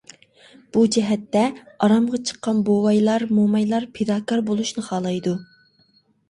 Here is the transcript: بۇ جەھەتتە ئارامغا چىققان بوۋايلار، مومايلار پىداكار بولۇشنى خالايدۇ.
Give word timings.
بۇ 0.77 0.85
جەھەتتە 0.95 1.43
ئارامغا 1.87 2.19
چىققان 2.29 2.63
بوۋايلار، 2.69 3.27
مومايلار 3.41 3.87
پىداكار 3.99 4.43
بولۇشنى 4.49 4.87
خالايدۇ. 4.89 5.37